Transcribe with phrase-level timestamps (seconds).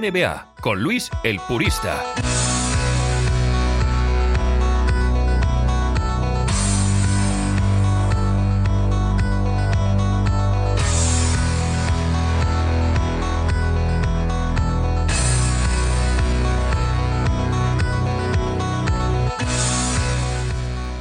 [0.00, 2.02] NBA con Luis el Purista.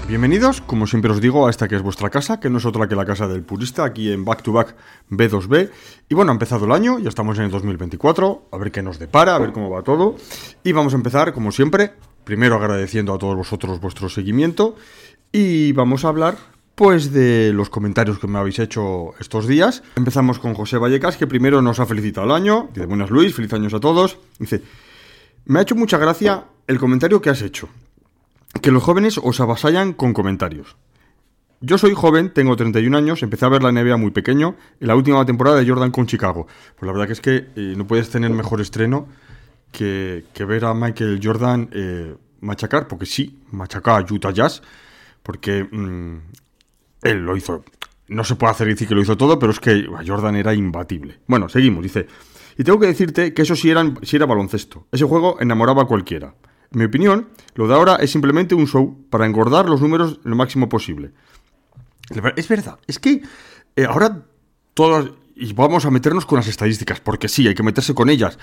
[0.09, 2.88] Bienvenidos, como siempre os digo, a esta que es vuestra casa, que no es otra
[2.88, 4.76] que la casa del purista, aquí en Back to Back
[5.12, 5.70] B2B.
[6.09, 8.98] Y bueno, ha empezado el año, ya estamos en el 2024, a ver qué nos
[8.98, 10.16] depara, a ver cómo va todo.
[10.63, 14.76] Y vamos a empezar, como siempre, primero agradeciendo a todos vosotros vuestro seguimiento.
[15.32, 16.40] Y vamos a hablar,
[16.73, 19.84] pues, de los comentarios que me habéis hecho estos días.
[19.96, 22.70] Empezamos con José Vallecas, que primero nos ha felicitado el año.
[22.73, 24.18] Dice, buenas Luis, feliz años a todos.
[24.40, 24.63] Dice,
[25.46, 27.70] me ha hecho mucha gracia el comentario que has hecho
[28.62, 30.77] que los jóvenes os avasallan con comentarios.
[31.62, 34.96] Yo soy joven, tengo 31 años, empecé a ver la NBA muy pequeño, en la
[34.96, 36.48] última temporada de Jordan con Chicago.
[36.77, 39.07] Pues la verdad que es que eh, no puedes tener mejor estreno
[39.71, 44.62] que, ver a Michael Jordan eh, machacar, porque sí, machacar a Utah Jazz,
[45.21, 46.18] porque mm,
[47.04, 47.66] él lo hizo.
[48.07, 51.20] No se puede hacer decir que lo hizo todo, pero es que Jordan era imbatible.
[51.27, 52.07] Bueno, seguimos, dice.
[52.57, 54.88] Y tengo que decirte que eso sí era baloncesto.
[54.91, 56.34] Ese juego enamoraba a cualquiera.
[56.71, 60.70] Mi opinión, lo de ahora es simplemente un show para engordar los números lo máximo
[60.70, 61.11] posible.
[62.35, 63.21] Es verdad, es que
[63.76, 64.23] eh, ahora
[64.73, 65.11] todas...
[65.35, 68.38] Y vamos a meternos con las estadísticas, porque sí, hay que meterse con ellas.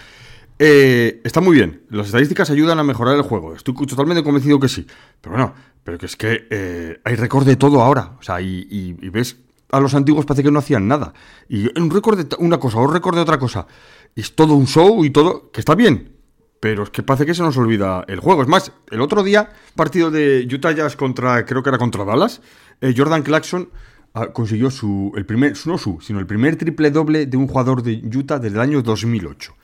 [0.59, 4.69] Eh, está muy bien, las estadísticas ayudan a mejorar el juego, estoy totalmente convencido que
[4.69, 4.87] sí.
[5.21, 8.17] Pero bueno, pero que es que eh, hay récord de todo ahora.
[8.19, 9.37] O sea, y, ves,
[9.71, 11.13] a los antiguos parece que no hacían nada.
[11.49, 13.67] Y un récord de una cosa, un récord de otra cosa.
[14.15, 16.16] Es todo un show y todo, que está bien,
[16.61, 18.43] pero es que parece que se nos olvida el juego.
[18.43, 22.41] Es más, el otro día, partido de Utah Jazz contra, creo que era contra Dallas,
[22.81, 23.71] eh, Jordan Clarkson
[24.15, 27.83] ah, consiguió su, el primer, no su, sino el primer triple doble de un jugador
[27.83, 29.55] de Utah desde el año 2008.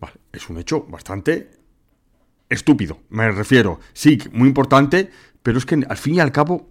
[0.00, 1.50] Vale, es un hecho bastante
[2.48, 3.80] estúpido, me refiero.
[3.92, 5.10] Sí, muy importante,
[5.42, 6.68] pero es que al fin y al cabo,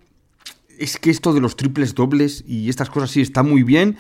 [0.77, 3.97] es que esto de los triples dobles y estas cosas sí está muy bien,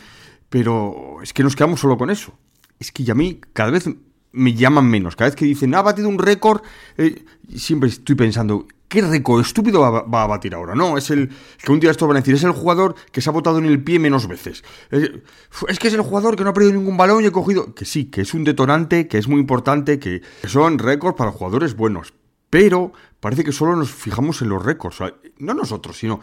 [0.49, 2.37] pero es que nos quedamos solo con eso.
[2.79, 3.89] Es que a mí cada vez
[4.31, 5.15] me llaman menos.
[5.15, 6.61] Cada vez que dicen, ha batido un récord,
[6.97, 10.75] eh, siempre estoy pensando, ¿qué récord estúpido va, a batir ahora?
[10.75, 11.29] No, es el
[11.63, 13.65] que un día esto van a decir, es el jugador que se ha botado en
[13.65, 14.63] el pie menos veces.
[14.91, 17.73] Es, que es el jugador que no ha perdido ningún balón y ha cogido.
[17.73, 21.75] Que sí, que es un detonante, que es muy importante, que, son récords para jugadores
[21.75, 22.13] buenos.
[22.49, 24.99] Pero parece que solo nos fijamos en los récords.
[25.39, 26.21] no nosotros, sino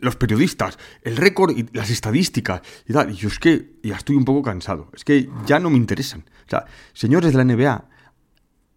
[0.00, 3.10] los periodistas, el récord y las estadísticas y tal.
[3.10, 4.90] Y yo es que ya estoy un poco cansado.
[4.94, 6.24] Es que ya no me interesan.
[6.46, 7.88] O sea, señores de la NBA,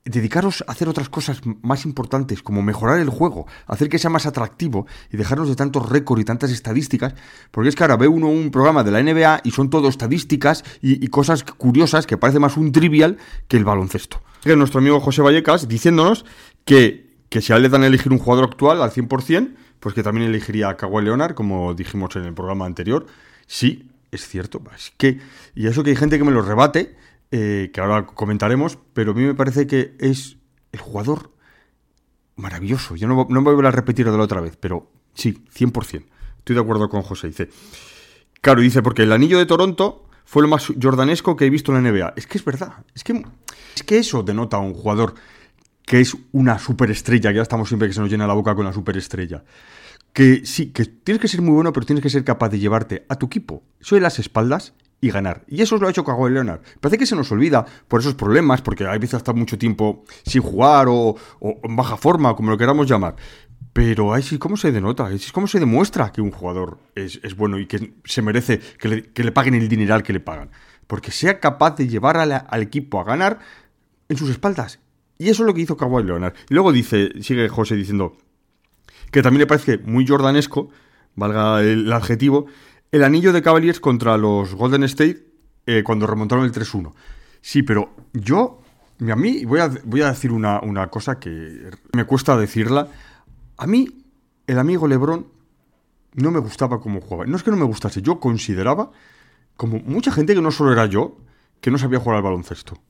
[0.03, 4.25] dedicaros a hacer otras cosas más importantes, como mejorar el juego, hacer que sea más
[4.25, 7.13] atractivo y dejarnos de tantos récords y tantas estadísticas,
[7.51, 10.63] porque es que ahora ve uno un programa de la NBA y son todo estadísticas
[10.81, 13.17] y, cosas curiosas que parece más un trivial
[13.47, 14.21] que el baloncesto.
[14.45, 16.25] Nuestro amigo José Vallecas diciéndonos
[16.65, 19.95] que, que si a él le dan a elegir un jugador actual al 100%, pues
[19.95, 23.07] que también elegiría a Kawhi Leonard, como dijimos en el programa anterior.
[23.47, 24.61] Sí, es cierto.
[24.73, 25.19] Es que,
[25.55, 26.95] y eso que hay gente que me lo rebate,
[27.31, 30.37] eh, que ahora comentaremos, pero a mí me parece que es
[30.71, 31.31] el jugador
[32.35, 32.95] maravilloso.
[32.95, 36.05] Yo no, no me voy a repetir de la otra vez, pero sí, 100%.
[36.37, 37.27] Estoy de acuerdo con José.
[37.27, 37.49] Dice,
[38.39, 41.83] claro, dice, porque el anillo de Toronto fue lo más jordanesco que he visto en
[41.83, 42.13] la NBA.
[42.17, 42.85] Es que es verdad.
[42.93, 43.25] Es que,
[43.75, 45.15] es que eso denota a un jugador
[45.85, 47.31] que es una superestrella.
[47.31, 49.43] Ya estamos siempre que se nos llena la boca con la superestrella.
[50.13, 53.05] Que sí, que tienes que ser muy bueno, pero tienes que ser capaz de llevarte
[53.07, 55.43] a tu equipo sobre las espaldas y ganar.
[55.47, 56.61] Y eso lo ha hecho Kawhi Leonard.
[56.79, 60.43] Parece que se nos olvida por esos problemas, porque hay veces hasta mucho tiempo sin
[60.43, 63.15] jugar o, en baja forma, como lo queramos llamar.
[63.73, 65.07] Pero ahí sí, ¿cómo se denota?
[65.07, 69.23] Ahí sí, ¿cómo se demuestra que un jugador es, bueno y que se merece que
[69.23, 70.51] le, paguen el dineral que le pagan?
[70.87, 73.39] Porque sea capaz de llevar al equipo a ganar
[74.07, 74.79] en sus espaldas.
[75.21, 76.33] Y eso es lo que hizo Kawhi Leonard.
[76.49, 78.17] Y luego dice, sigue José diciendo
[79.11, 80.71] que también le parece muy jordanesco,
[81.13, 82.47] valga el adjetivo,
[82.91, 85.23] el anillo de Cavaliers contra los Golden State
[85.67, 86.91] eh, cuando remontaron el 3-1.
[87.39, 88.63] Sí, pero yo,
[88.99, 92.87] a mí, voy a, voy a decir una, cosa que me cuesta decirla.
[93.57, 93.89] A mí,
[94.47, 95.27] el amigo Lebron
[96.15, 97.27] no me gustaba como jugaba.
[97.27, 98.89] No es que no me gustase, yo consideraba,
[99.55, 101.19] como mucha gente que no solo era yo,
[101.59, 102.81] que no sabía jugar al baloncesto.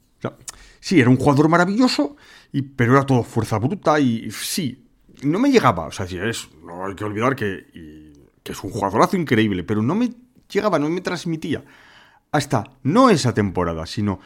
[0.81, 2.18] Sí, era un jugador maravilloso,
[2.51, 4.89] y, pero era todo fuerza bruta y sí,
[5.24, 5.86] no me llegaba.
[5.86, 8.12] O sea, si es, no hay que olvidar que
[8.44, 10.12] que es un jugadorazo increíble, pero no me
[10.50, 11.63] llegaba, no me transmitía.
[12.31, 14.19] Hasta no esa temporada, sino,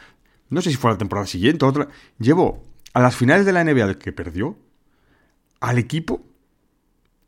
[0.49, 1.87] no sé si fue la temporada siguiente o otra,
[2.19, 2.63] llevó
[2.93, 4.57] a las finales de la NBA que perdió
[5.59, 6.21] al equipo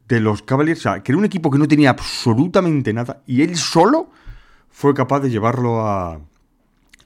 [0.08, 3.42] de los Cavaliers, o sea, que era un equipo que no tenía absolutamente nada, y
[3.42, 4.10] él solo
[4.70, 6.22] fue capaz de llevarlo a,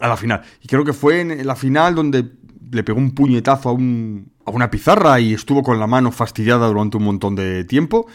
[0.02, 0.42] a la final.
[0.62, 2.32] Y creo que fue en la final donde
[2.72, 6.68] le pegó un puñetazo a, un, a una pizarra y estuvo con la mano fastidiada
[6.68, 8.08] durante un montón de tiempo.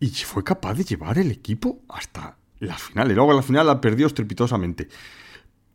[0.00, 3.10] Y fue capaz de llevar el equipo hasta la final.
[3.10, 4.88] Y luego la final la perdió estrepitosamente.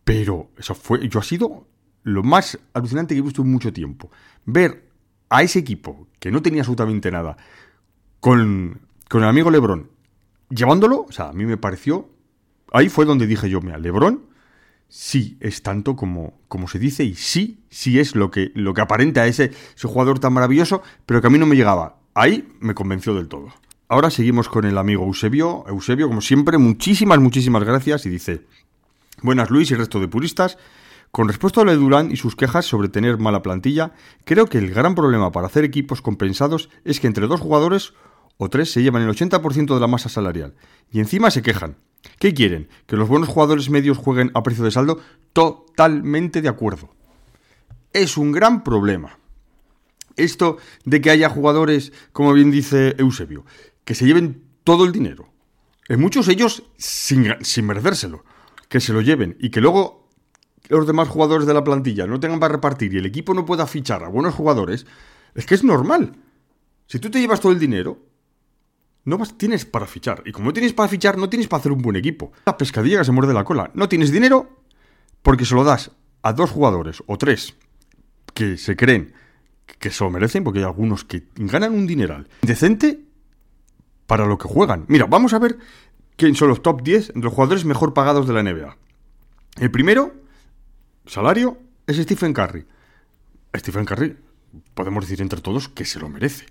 [0.03, 1.07] Pero eso fue.
[1.09, 1.67] Yo ha sido
[2.03, 4.09] lo más alucinante que he visto en mucho tiempo.
[4.45, 4.89] Ver
[5.29, 7.35] a ese equipo, que no tenía absolutamente nada,
[8.21, 8.79] con,
[9.09, 9.91] con el amigo Lebron,
[10.49, 12.09] llevándolo, o sea, a mí me pareció.
[12.71, 14.27] Ahí fue donde dije yo, mira, Lebron
[14.89, 18.81] sí es tanto como, como se dice y sí, sí es lo que, lo que
[18.81, 21.97] aparenta ese, ese jugador tan maravilloso, pero que a mí no me llegaba.
[22.13, 23.49] Ahí me convenció del todo.
[23.89, 25.63] Ahora seguimos con el amigo Eusebio.
[25.67, 28.45] Eusebio, como siempre, muchísimas, muchísimas gracias y dice,
[29.21, 30.57] buenas Luis y resto de puristas.
[31.11, 33.93] Con respecto a lo de Durán y sus quejas sobre tener mala plantilla,
[34.25, 37.93] creo que el gran problema para hacer equipos compensados es que entre dos jugadores
[38.37, 40.55] o tres se llevan el 80% de la masa salarial
[40.91, 41.77] y encima se quejan.
[42.19, 42.69] ¿Qué quieren?
[42.85, 44.99] ¿Que los buenos jugadores medios jueguen a precio de saldo?
[45.33, 46.89] Totalmente de acuerdo.
[47.93, 49.19] Es un gran problema.
[50.15, 53.45] Esto de que haya jugadores, como bien dice Eusebio,
[53.83, 55.29] que se lleven todo el dinero.
[55.87, 57.71] En muchos ellos sin, sin.
[58.67, 60.09] Que se lo lleven y que luego
[60.69, 63.67] los demás jugadores de la plantilla no tengan para repartir y el equipo no pueda
[63.67, 64.85] fichar a buenos jugadores,
[65.35, 66.15] es que es normal.
[66.87, 67.99] Si tú te llevas todo el dinero,
[69.07, 70.21] no vas, tienes para fichar.
[70.25, 72.33] Y como no tienes para fichar, no tienes para hacer un buen equipo.
[72.45, 73.71] La pescadilla que se muerde la cola.
[73.73, 74.49] No tienes dinero
[75.21, 75.91] porque se lo das
[76.23, 77.55] a dos jugadores o tres
[78.33, 79.13] que se creen
[79.79, 82.99] que se lo merecen, porque hay algunos que ganan un dineral decente
[84.07, 84.83] para lo que juegan.
[84.89, 85.57] Mira, vamos a ver
[86.17, 88.75] quién son los top 10 de los jugadores mejor pagados de la NBA.
[89.57, 90.15] El primero,
[91.05, 92.65] salario, es Stephen Curry.
[93.55, 94.17] Stephen Curry,
[94.73, 96.45] podemos decir entre todos que se lo merece.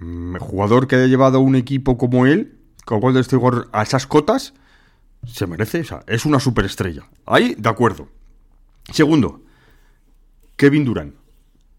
[0.00, 3.24] Mm, jugador que haya llevado un equipo como él, como Golden
[3.72, 4.54] a esas cotas,
[5.26, 7.08] se merece, o sea, es una superestrella.
[7.26, 8.08] Ahí, de acuerdo.
[8.92, 9.42] Segundo,
[10.56, 11.14] Kevin Durant.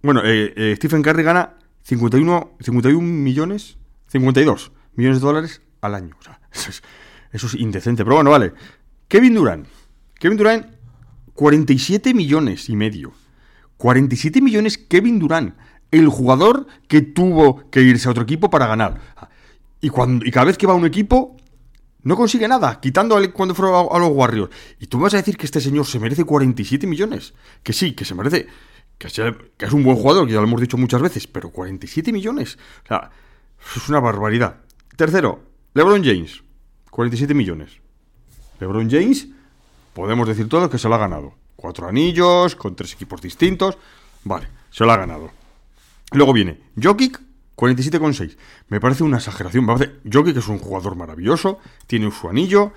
[0.02, 3.78] Bueno, eh, eh, Stephen Curry gana 51, 51 millones,
[4.08, 6.16] 52 millones de dólares al año.
[6.20, 6.84] O sea, eso es,
[7.32, 8.04] eso es indecente.
[8.04, 8.54] Pero bueno, vale.
[9.08, 9.68] Kevin Durant.
[10.20, 10.68] Kevin Durant,
[11.34, 13.14] 47 millones y medio.
[13.78, 15.56] 47 millones Kevin Durant
[16.00, 19.00] el jugador que tuvo que irse a otro equipo para ganar.
[19.82, 21.36] Y, cuando, y cada vez que va a un equipo,
[22.06, 24.52] no consigue nada, quitando cuando fueron a, los Warriors.
[24.80, 27.34] Y tú me vas a decir que este señor se merece 47 millones.
[27.64, 28.48] Que sí, que se merece.
[28.98, 32.60] Que, es un buen jugador, que ya lo hemos dicho muchas veces, pero 47 millones.
[32.84, 33.10] O sea,
[33.76, 34.58] es una barbaridad.
[34.96, 35.44] Tercero,
[35.74, 36.44] LeBron James,
[36.92, 37.72] 47 millones.
[38.60, 39.28] LeBron James,
[39.94, 41.34] podemos decir todo que se lo ha ganado.
[41.56, 43.78] Cuatro anillos, con tres equipos distintos.
[44.24, 45.32] Vale, se lo ha ganado.
[46.16, 47.22] Luego viene Jokic,
[47.56, 48.38] 47,6.
[48.70, 49.68] Me parece una exageración.
[50.12, 52.74] Jokic es un jugador maravilloso, tiene su anillo.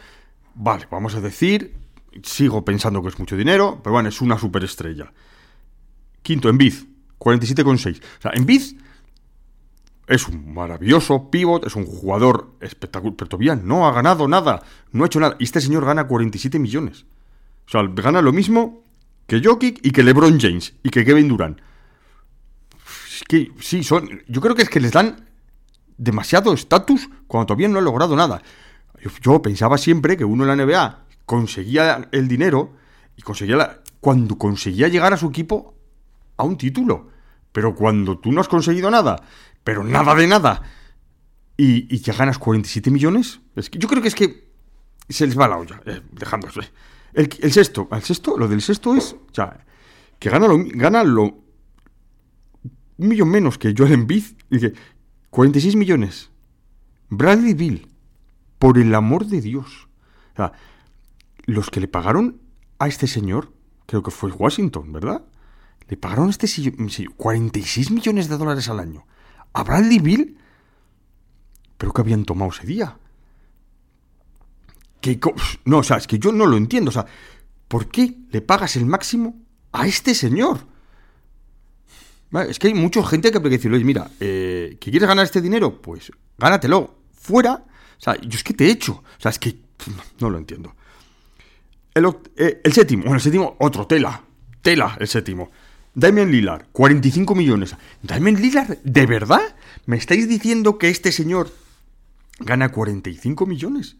[0.54, 1.74] Vale, vamos a decir,
[2.22, 5.12] sigo pensando que es mucho dinero, pero bueno, es una superestrella.
[6.22, 6.74] Quinto, Embiid,
[7.18, 8.00] 47,6.
[8.00, 8.62] O sea, Embiid
[10.08, 15.04] es un maravilloso pivot, es un jugador espectacular, pero todavía no ha ganado nada, no
[15.04, 15.36] ha hecho nada.
[15.38, 17.04] Y este señor gana 47 millones.
[17.66, 18.82] O sea, gana lo mismo
[19.26, 21.60] que Jokic y que LeBron James y que Kevin Durant
[23.22, 24.22] que sí, son.
[24.28, 25.28] Yo creo que es que les dan
[25.96, 28.42] demasiado estatus cuando todavía no han logrado nada.
[29.22, 32.74] Yo, pensaba siempre que uno en la NBA conseguía el dinero
[33.16, 35.74] y conseguía la, cuando conseguía llegar a su equipo
[36.36, 37.10] a un título.
[37.52, 39.22] Pero cuando tú no has conseguido nada,
[39.64, 40.62] pero nada de nada,
[41.56, 44.48] y, y ya ganas 47 millones, es que yo creo que es que
[45.08, 46.60] se les va la olla, eh, dejándose.
[47.12, 49.64] El, sexto, el sexto, lo del sexto es, o sea,
[50.18, 51.38] que gana gana lo,
[52.98, 54.24] un millón menos que Joel Embiid.
[54.50, 54.74] Dice,
[55.30, 56.30] 46 millones.
[57.08, 57.88] Bradley Bill,
[58.58, 59.88] por el amor de Dios.
[60.32, 60.52] O sea,
[61.44, 62.40] los que le pagaron
[62.78, 63.52] a este señor,
[63.86, 65.24] creo que fue Washington, ¿verdad?
[65.88, 66.46] Le pagaron a este
[67.16, 69.06] 46 millones de dólares al año.
[69.54, 70.38] A Bradley Bill,
[71.78, 72.98] pero que habían tomado ese día.
[75.00, 75.18] ¿Qué
[75.64, 76.90] no, o sea, es que yo no lo entiendo.
[76.90, 77.06] O sea,
[77.68, 79.40] ¿por qué le pagas el máximo
[79.72, 80.66] a este señor?
[82.48, 85.40] Es que hay mucha gente que puede decir, oye, mira, eh, ¿que quieres ganar este
[85.40, 85.80] dinero?
[85.80, 86.94] Pues gánatelo.
[87.12, 87.64] Fuera.
[87.64, 88.92] O sea, yo es que te he hecho.
[88.92, 89.56] O sea, es que
[90.20, 90.74] no, lo entiendo.
[91.94, 92.06] El,
[92.36, 94.22] eh, el séptimo, bueno, el séptimo, otro, tela.
[94.62, 95.50] Tela, el séptimo.
[95.94, 97.74] Damien Lillard, 45 millones.
[98.02, 99.56] Damien Lillard, ¿de verdad?
[99.86, 101.50] ¿Me estáis diciendo que este señor
[102.38, 103.96] gana 45 millones?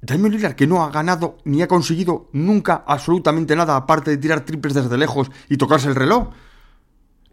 [0.00, 4.44] Damien Lillard, que no ha ganado ni ha conseguido nunca absolutamente nada aparte de tirar
[4.44, 6.28] triples desde lejos y tocarse el reloj.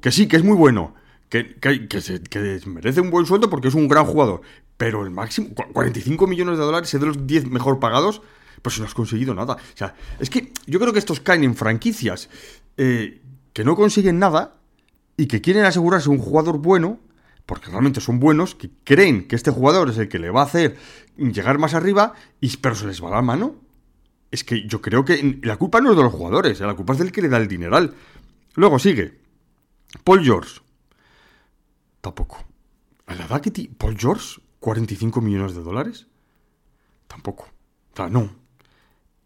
[0.06, 0.94] Que sí, que es muy bueno.
[1.30, 1.56] Que,
[2.00, 2.22] se,
[2.68, 4.42] merece un buen sueldo porque es un gran jugador.
[4.78, 8.22] Pero el máximo, 45 millones de dólares es de los 10 mejor pagados.
[8.62, 9.56] Pues no has conseguido nada.
[9.56, 12.30] O sea, es que yo creo que estos caen en franquicias
[12.78, 13.20] eh,
[13.52, 14.58] que no consiguen nada
[15.18, 17.00] y que quieren asegurarse un jugador bueno,
[17.48, 20.46] porque realmente son buenos, que creen que este jugador es el que le va a
[20.46, 20.78] hacer
[21.18, 23.56] llegar más arriba, y, pero se les va la mano.
[24.30, 27.00] Es que yo creo que la culpa no es de los jugadores, la culpa es
[27.00, 27.96] del que le da el dineral.
[28.54, 29.25] Luego sigue.
[30.04, 30.62] Paul George.
[32.02, 32.38] Tampoco.
[33.08, 34.42] ¿A la edad que Paul George?
[34.62, 36.08] ¿45 millones de dólares?
[37.08, 37.46] Tampoco.
[37.94, 38.30] O sea, no.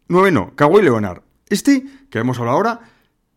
[0.08, 1.22] no, Kawhi Leonard.
[1.48, 2.80] Este, que hemos hablado ahora,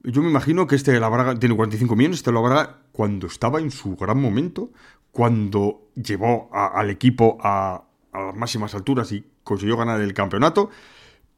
[0.04, 3.72] yo me imagino que este la tiene 45 millones, este lo habrá cuando estaba en
[3.72, 4.72] su gran momento,
[5.12, 10.70] cuando llevó al equipo a, las máximas alturas y consiguió ganar el campeonato,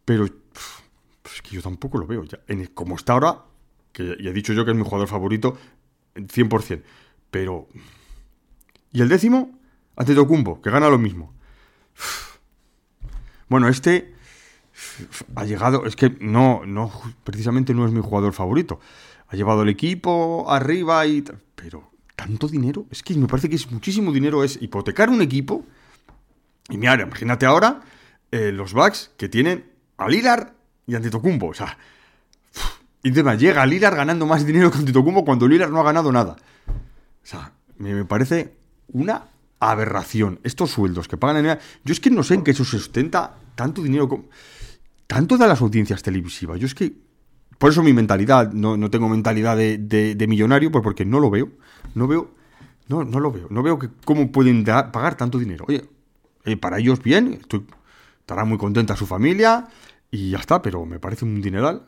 [0.04, 2.40] pero es que yo tampoco lo veo ya.
[2.74, 3.44] Como está ahora,
[3.92, 5.58] que ya he dicho yo que es mi jugador favorito,
[6.16, 6.82] 100%,
[7.32, 7.68] pero...
[8.92, 9.52] ¿Y el décimo?
[9.96, 11.34] Antetokounmpo, que gana lo mismo.
[13.48, 14.16] Bueno, este
[15.36, 16.92] ha llegado, es que no, no,
[17.24, 18.80] precisamente no es mi jugador favorito.
[19.28, 21.24] Ha llevado el equipo arriba y...
[21.56, 25.64] Pero tanto dinero, es que me parece que es muchísimo dinero, es hipotecar un equipo.
[26.70, 27.82] Y mira, imagínate ahora
[28.32, 29.66] eh, los Bucks que tienen
[29.98, 30.54] a Lillard
[30.88, 31.78] y Antetokounmpo, o sea...
[33.06, 36.38] Y encima llega Lillard ganando más dinero que Antetokounmpo cuando Lillard no ha ganado nada.
[36.68, 36.74] O
[37.22, 38.56] sea, me, parece
[38.88, 39.26] una
[39.60, 40.40] aberración.
[40.42, 41.60] Estos sueldos que pagan en...
[41.84, 44.10] Yo es que no sé en qué se sustenta tanto dinero...
[44.10, 44.26] Como
[45.06, 46.60] tanto de las audiencias televisivas.
[46.60, 46.94] Yo es que,
[47.60, 51.52] por eso mi mentalidad, no, tengo mentalidad de, millonario, pues porque no lo veo.
[51.94, 52.32] No veo,
[52.88, 53.46] no, no lo veo.
[53.52, 55.66] No veo que cómo pueden pagar tanto dinero.
[55.68, 55.88] Oye,
[56.44, 57.68] eh, para ellos bien, estoy,
[58.22, 59.68] estará muy contenta su familia
[60.10, 61.84] y ya está, pero me parece un dineral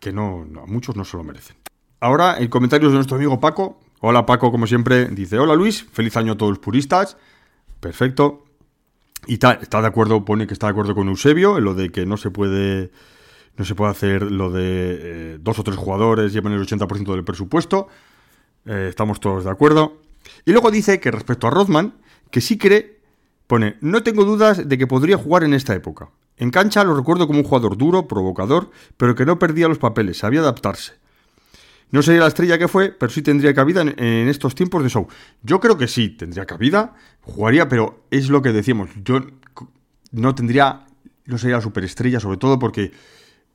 [0.00, 1.56] que no, a muchos no se lo merecen.
[2.00, 3.80] Ahora, el comentario de nuestro amigo Paco.
[4.00, 7.16] Hola Paco, como siempre, dice, hola Luis, feliz año a todos los puristas.
[7.80, 8.44] Perfecto.
[9.26, 11.90] Y está, está de acuerdo, pone que está de acuerdo con Eusebio en lo de
[11.90, 12.90] que no se puede
[13.56, 17.24] no se puede hacer lo de eh, dos o tres jugadores llevan el 80% del
[17.24, 17.88] presupuesto.
[18.66, 20.02] Eh, estamos todos de acuerdo.
[20.44, 21.94] Y luego dice que respecto a Rothman,
[22.30, 23.00] que sí cree,
[23.46, 26.10] pone, no tengo dudas de que podría jugar en esta época.
[26.38, 30.18] En cancha lo recuerdo como un jugador duro, provocador, pero que no perdía los papeles,
[30.18, 30.94] sabía adaptarse.
[31.90, 35.06] No sería la estrella que fue, pero sí tendría cabida en, estos tiempos de show.
[35.42, 38.90] Yo creo que sí, tendría cabida, jugaría, pero es lo que decíamos.
[39.04, 39.20] Yo
[40.10, 40.86] no tendría,
[41.26, 42.92] no sería la superestrella, sobre todo porque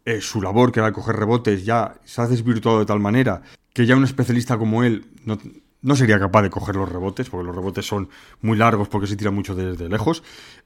[0.05, 3.41] eh, su labor, que era coger rebotes, ya se ha desvirtuado de tal manera
[3.73, 5.05] que ya un especialista como él
[5.81, 8.09] no, sería capaz de coger los rebotes, porque los rebotes son
[8.41, 10.23] muy largos, porque se tira mucho desde lejos.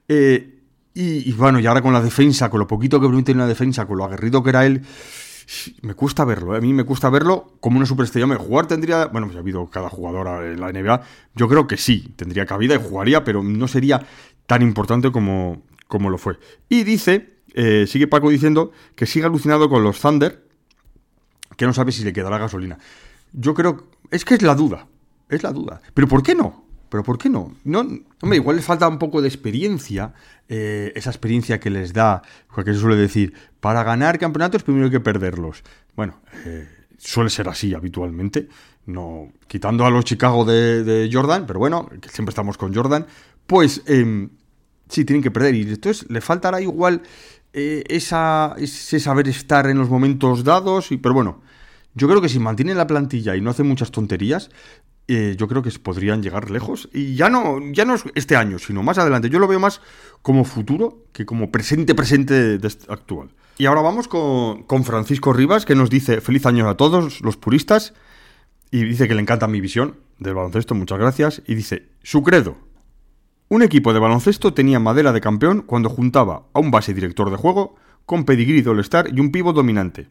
[0.08, 0.55] Eh,
[0.98, 3.86] y, bueno, y ahora con la defensa, con lo poquito que permite en la defensa,
[3.86, 4.82] con lo aguerrido que era él
[5.82, 6.58] me cuesta verlo, ¿eh?
[6.58, 8.26] a mí me cuesta verlo como una superestrella.
[8.36, 11.02] Jugar tendría, bueno, pues ha habido cada jugador en la NBA,
[11.34, 14.04] yo creo que sí, tendría cabida y jugaría, pero no sería
[14.46, 16.38] tan importante como, como lo fue.
[16.68, 20.44] Y dice, eh, sigue Paco diciendo que sigue alucinado con los Thunder,
[21.56, 22.78] que no sabe si le quedará gasolina.
[23.32, 24.88] Yo creo, es que es la duda,
[25.28, 25.80] es la duda.
[25.94, 26.65] Pero ¿por qué no?
[26.88, 27.54] Pero ¿por qué no?
[27.64, 30.14] no hombre, igual les falta un poco de experiencia,
[30.48, 32.22] eh, esa experiencia que les da,
[32.54, 35.62] porque se suele decir, para ganar campeonatos primero hay que perderlos.
[35.96, 38.48] Bueno, eh, suele ser así habitualmente,
[38.86, 43.06] no quitando a los Chicago de, Jordan, pero bueno, que siempre estamos con Jordan,
[43.46, 44.28] pues eh,
[44.88, 45.54] sí, tienen que perder.
[45.54, 47.02] Y entonces le faltará igual
[47.52, 51.40] eh, esa, ese saber estar en los momentos dados, y, pero bueno.
[51.98, 54.50] Yo creo que si mantienen la plantilla y no hacen muchas tonterías,
[55.08, 56.88] eh, yo creo que podrían llegar lejos.
[56.92, 59.30] Y ya no, ya no es este año, sino más adelante.
[59.30, 59.80] Yo lo veo más
[60.22, 63.30] como futuro que como presente, presente este actual.
[63.58, 67.36] Y ahora vamos con, con, Francisco Rivas, que nos dice feliz año a todos los
[67.36, 67.94] puristas.
[68.70, 71.42] Y dice que le encanta mi visión del baloncesto, muchas gracias.
[71.46, 72.56] Y dice, su credo.
[73.48, 77.36] Un equipo de baloncesto tenía madera de campeón cuando juntaba a un base director de
[77.36, 80.08] juego con pedigrí de All-Star y un pivo dominante.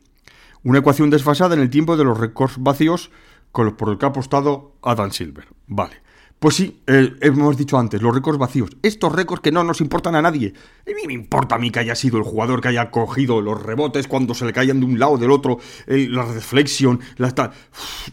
[0.63, 3.11] Una ecuación desfasada en el tiempo de los récords vacíos
[3.55, 5.47] por el que ha apostado Adam Silver.
[5.67, 6.05] Vale.
[6.39, 8.69] Pues sí, eh, hemos dicho antes, los récords vacíos.
[8.83, 10.53] Estos récords que no nos importan a nadie.
[10.85, 13.61] A mí me importa a mí que haya sido el jugador que haya cogido los
[13.61, 17.33] rebotes cuando se le caían de un lado o del otro, la reflexión, la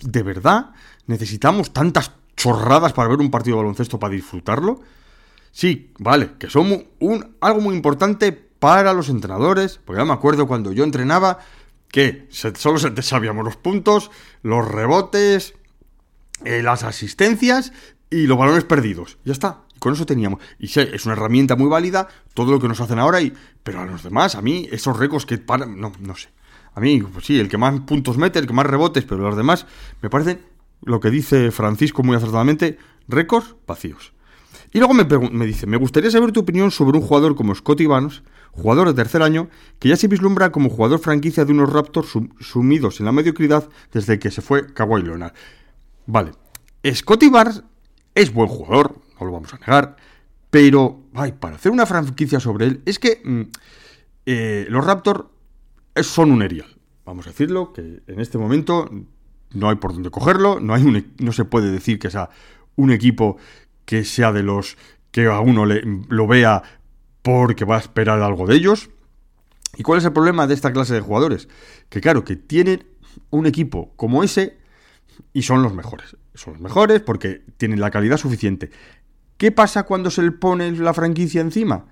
[0.03, 0.71] ¿De verdad?
[1.07, 4.81] ¿Necesitamos tantas chorradas para ver un partido de baloncesto para disfrutarlo?
[5.51, 10.47] Sí, vale, que son un, algo muy importante para los entrenadores, porque ya me acuerdo
[10.47, 11.41] cuando yo entrenaba
[11.93, 14.11] que solo sabíamos los puntos,
[14.43, 15.55] los rebotes,
[16.45, 17.73] eh, las asistencias
[18.11, 19.19] y los balones perdidos.
[19.25, 19.61] Ya está.
[19.77, 20.41] Y con eso teníamos.
[20.59, 23.33] Y sí, es una herramienta muy válida, todo lo que nos hacen ahora, y,
[23.63, 26.31] pero a los demás, a mí, esos récords que paran, no, no sé.
[26.75, 29.37] A mí, pues sí, el que más puntos mete, el que más rebotes, pero los
[29.37, 29.67] demás
[30.01, 30.41] me parecen,
[30.83, 34.15] lo que dice Francisco muy acertadamente, récords vacíos.
[34.73, 37.85] Y luego me, me, dice, me gustaría saber tu opinión sobre un jugador como Scotty
[37.85, 38.23] Barnes,
[38.53, 43.01] jugador de tercer año, que ya se vislumbra como jugador franquicia de unos Raptors sumidos
[43.01, 45.33] en la mediocridad desde que se fue Kawhi Leonard.
[46.07, 46.33] Vale,
[46.87, 47.63] Scotty Barnes
[48.15, 49.97] es buen jugador, no lo vamos a negar,
[50.51, 53.43] pero, ay, para hacer una franquicia sobre él, es que mm,
[54.27, 55.25] eh, los Raptors
[56.03, 56.77] son un erial.
[57.05, 58.89] Vamos a decirlo, que en este momento
[59.55, 62.29] no hay por dónde cogerlo, no, hay e, no se puede decir que sea
[62.77, 63.39] un equipo
[63.85, 64.77] que sea de los
[65.11, 66.63] que a uno le, lo vea
[67.23, 68.91] porque va a esperar algo de ellos.
[69.77, 71.49] ¿Y cuál es el problema de esta clase de jugadores?
[71.89, 72.85] Que claro, que tienen
[73.31, 74.59] un equipo como ese
[75.33, 76.17] y son los mejores.
[76.35, 78.71] Son los mejores porque tienen la calidad suficiente.
[79.37, 81.87] ¿Qué pasa cuando se le pone la franquicia encima?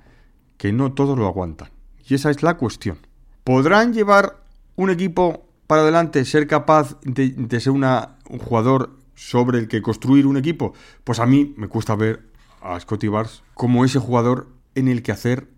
[0.56, 1.70] Que no todos lo aguantan.
[2.06, 2.98] Y esa es la cuestión.
[3.44, 4.42] ¿Podrán llevar
[4.76, 10.36] un equipo para adelante, ser capaz de, ser un jugador sobre el que construir un
[10.36, 10.74] equipo?
[11.04, 12.28] Pues a mí me cuesta ver
[12.60, 15.48] a Scotty Barnes como ese jugador en el que hacer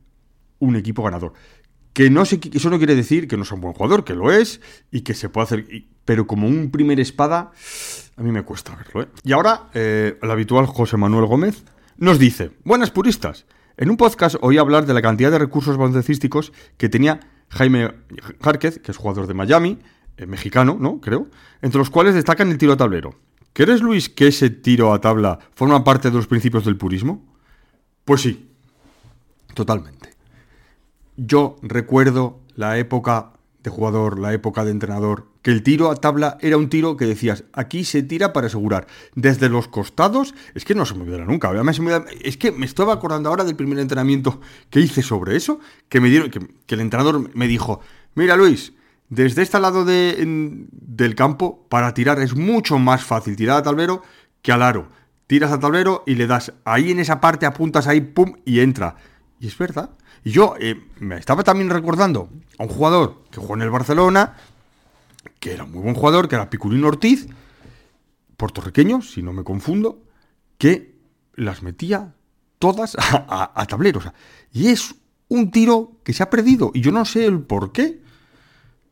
[0.59, 1.33] un equipo ganador.
[1.93, 4.33] Que no se, eso no quiere decir que no sea un buen jugador, que lo
[4.33, 5.67] es, y que se puede hacer.
[6.05, 7.53] Pero como un primer espada,
[8.17, 9.03] a mí me cuesta verlo.
[9.03, 9.09] ¿eh?
[9.25, 11.65] Y ahora, eh, el habitual José Manuel Gómez
[11.99, 13.47] nos dice: Buenas puristas.
[13.77, 17.93] En un podcast oí hablar de la cantidad de recursos baloncestísticos que tenía Jaime
[18.41, 19.79] Járquez, que es jugador de Miami,
[20.17, 21.01] eh, mexicano, ¿no?
[21.01, 21.29] Creo,
[21.63, 23.19] entre los cuales destacan el tiro a tablero.
[23.53, 27.37] ¿Crees, Luis, que ese tiro a tabla forma parte de los principios del purismo?
[28.05, 28.52] Pues sí,
[29.55, 30.15] totalmente.
[31.17, 33.33] Yo recuerdo la época
[33.63, 37.05] de jugador, la época de entrenador, que el tiro a tabla era un tiro que
[37.05, 38.87] decías, aquí se tira para asegurar.
[39.15, 41.51] Desde los costados, es que no se me olvidará nunca.
[42.23, 44.41] Es que me estaba acordando ahora del primer entrenamiento
[44.71, 47.81] que hice sobre eso, que me dieron, que, el entrenador me dijo,
[48.15, 48.73] mira Luis,
[49.09, 54.03] desde este lado del campo, para tirar es mucho más fácil tirar a tablero
[54.43, 54.89] que al aro.
[55.27, 58.97] Tiras a tablero y le das ahí en esa parte, apuntas ahí, pum, y entra.
[59.43, 59.91] Y es verdad.
[60.23, 64.37] Y yo eh, me estaba también recordando a un jugador que jugó en el Barcelona,
[65.41, 67.27] que era muy buen jugador, que era Piculín Ortiz,
[68.37, 70.05] puertorriqueño, si no me confundo,
[70.59, 70.95] que
[71.35, 72.15] las metía
[72.61, 74.05] todas a, tableros.
[74.53, 74.95] Y es
[75.27, 76.71] un tiro que se ha perdido.
[76.73, 78.01] Y yo no sé el por qué.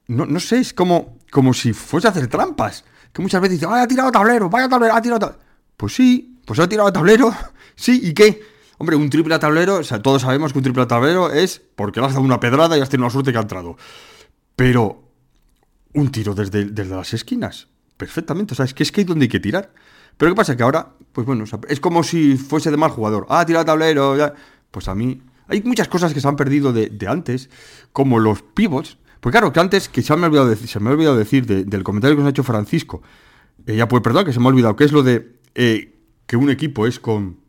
[0.08, 2.84] No, no sé, es como, como si fuese a hacer trampas.
[3.12, 5.44] Que muchas veces dicen, vaya, ha tirado tablero, vaya tablero, ha tirado tablero.
[5.76, 7.32] Pues sí, pues ha tirado tablero.
[7.76, 8.42] Sí, ¿y qué?
[8.80, 11.60] Hombre, un triple a tablero, o sea, todos sabemos que un triple a tablero es
[11.76, 13.76] porque le has dado una pedrada y has tenido una suerte que ha entrado.
[14.56, 15.04] Pero
[15.92, 18.54] un tiro desde, desde las esquinas, perfectamente.
[18.54, 19.74] O sea, es que es que hay donde hay que tirar.
[20.16, 20.56] Pero ¿qué pasa?
[20.56, 23.26] Que ahora, pues bueno, es como si fuese de mal jugador.
[23.28, 24.16] Ah, tira tablero.
[24.16, 24.32] Ya.
[24.70, 25.20] Pues a mí.
[25.46, 27.50] Hay muchas cosas que se han perdido de, antes,
[27.92, 28.96] como los pivots.
[29.20, 31.84] Pues claro, que antes, que se me ha olvidado decir, me ha olvidado decir del
[31.84, 33.02] comentario que nos ha hecho Francisco.
[33.66, 36.38] Eh, ya pues perdón, que se me ha olvidado, que es lo de eh, que
[36.38, 37.39] un equipo es con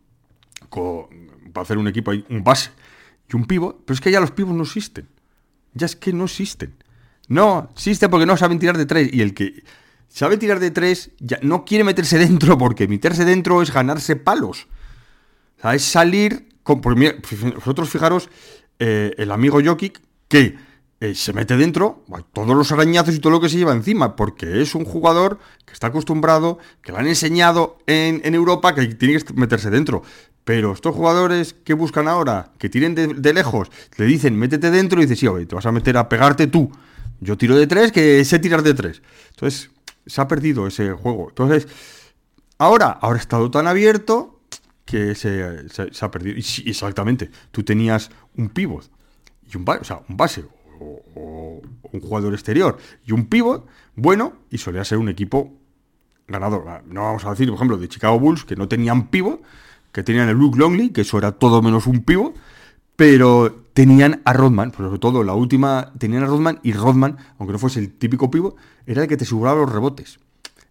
[0.71, 2.71] para hacer un equipo hay un base
[3.31, 5.07] y un pivo, pero es que ya los pivos no existen.
[5.73, 6.73] Ya es que no existen.
[7.27, 9.09] No, existe porque no saben tirar de tres.
[9.13, 9.63] Y el que
[10.09, 14.67] sabe tirar de tres ya no quiere meterse dentro porque meterse dentro es ganarse palos.
[15.63, 16.81] Es salir con...
[16.81, 18.29] vosotros fijaros,
[18.79, 20.57] eh, el amigo Jokic, que
[20.99, 24.61] eh, se mete dentro, todos los arañazos y todo lo que se lleva encima, porque
[24.61, 29.33] es un jugador que está acostumbrado, que le han enseñado en, Europa que tiene que
[29.33, 30.03] meterse dentro.
[30.43, 35.05] Pero estos jugadores que buscan ahora, que tiren de, lejos, le dicen métete dentro y
[35.05, 36.71] dices, sí, te vas a meter a pegarte tú.
[37.19, 39.03] Yo tiro de tres, que sé tirar de tres.
[39.29, 39.69] Entonces,
[40.05, 41.27] se ha perdido ese juego.
[41.29, 41.67] Entonces,
[42.57, 44.41] ahora, ahora ha estado tan abierto
[44.85, 45.65] que se,
[46.01, 46.37] ha perdido.
[46.37, 48.89] Y, exactamente, tú tenías un pivot
[49.51, 50.45] y un, o un base
[50.79, 55.53] o, un jugador exterior y un pivot bueno y solía ser un equipo
[56.27, 56.83] ganador.
[56.85, 59.41] No vamos a decir, por ejemplo, de Chicago Bulls que no tenían pivot,
[59.91, 62.35] que tenían el Luke Longley, que eso era todo menos un pivot,
[62.95, 67.59] pero tenían a Rodman, sobre todo la última, tenían a Rodman y Rodman, aunque no
[67.59, 70.19] fuese el típico pivot, era el que te aseguraba los rebotes.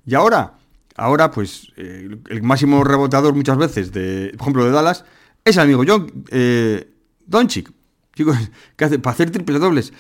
[0.07, 0.55] Y ahora,
[0.97, 5.05] ahora pues eh, el máximo rebotador muchas veces, de, por ejemplo, de Dallas,
[5.45, 6.89] es el amigo John eh,
[7.27, 7.73] Doncic.
[8.15, 8.37] Chicos,
[8.77, 8.99] ¿qué hace?
[8.99, 9.93] Para hacer triple dobles.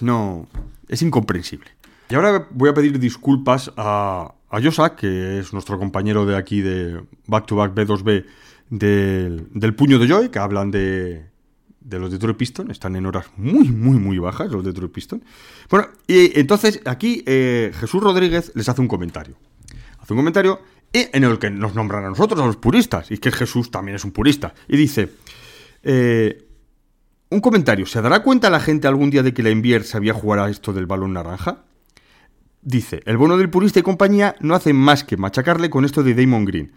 [0.00, 0.46] no,
[0.88, 1.70] es incomprensible.
[2.10, 6.60] Y ahora voy a pedir disculpas a, a Yosa, que es nuestro compañero de aquí
[6.60, 8.26] de Back to Back B2B
[8.72, 11.26] del, puño de Joy, que hablan de,
[11.80, 12.70] de los Detroit Pistons.
[12.70, 15.22] Están en horas muy, muy, muy bajas los Detroit Pistons.
[15.68, 19.36] Bueno, y entonces aquí eh, Jesús Rodríguez les hace un comentario.
[20.00, 20.60] Hace un comentario
[20.92, 24.04] en el que nos nombran a nosotros, a los puristas, y que Jesús también es
[24.04, 24.54] un purista.
[24.68, 25.10] Y dice,
[25.82, 26.48] eh,
[27.30, 30.40] un comentario, ¿se dará cuenta la gente algún día de que la Envier sabía jugar
[30.40, 31.64] a esto del balón naranja?
[32.62, 36.14] Dice, el bono del purista y compañía no hace más que machacarle con esto de
[36.14, 36.72] Damon Green.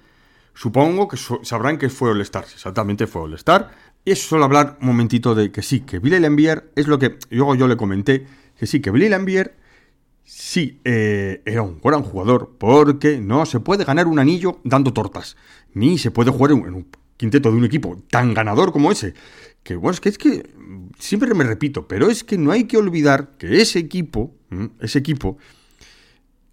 [0.55, 3.71] Supongo que sabrán que fue All-Star, exactamente fue All-Star.
[4.05, 7.17] Y eso solo hablar un momentito de que sí, que Billy Lambier es lo que
[7.29, 8.25] luego yo le comenté,
[8.57, 9.55] que sí, que Billy Lambier
[10.23, 15.35] sí eh, era un gran jugador, porque no se puede ganar un anillo dando tortas,
[15.73, 16.87] ni se puede jugar en un
[17.17, 19.13] quinteto de un equipo tan ganador como ese.
[19.61, 20.49] Que bueno, es que es que
[20.99, 24.33] siempre me repito, pero es que no hay que olvidar que ese equipo,
[24.79, 25.37] ese equipo,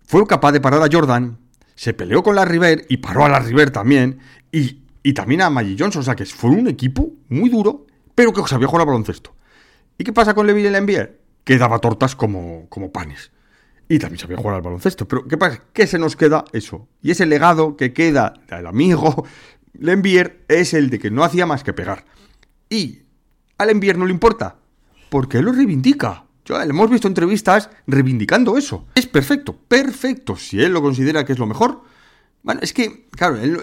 [0.06, 1.38] fue capaz de parar a Jordan,
[1.74, 4.18] se peleó con la River y paró a la River también,
[4.50, 8.42] y, también a Maggie Johnson, o sea que fue un equipo muy duro, pero que
[8.46, 9.34] sabía jugar al baloncesto.
[9.98, 11.20] ¿Y qué pasa con Levi Lembier?
[11.44, 13.32] Que daba tortas como, como panes.
[13.88, 15.06] Y también sabía jugar al baloncesto.
[15.08, 15.62] Pero ¿qué pasa?
[15.72, 16.44] ¿Qué se nos queda?
[16.52, 16.88] Eso.
[17.02, 19.26] Y ese legado que queda del amigo
[19.74, 22.04] Lembier es el de que no hacía más que pegar.
[22.68, 23.02] Y
[23.58, 24.56] al Envier no le importa,
[25.08, 26.24] porque lo reivindica.
[26.44, 28.86] Yo, le hemos visto entrevistas reivindicando eso.
[28.94, 30.36] Es perfecto, perfecto.
[30.36, 31.82] Si él lo considera que es lo mejor.
[32.42, 33.60] Bueno, es que, claro, él,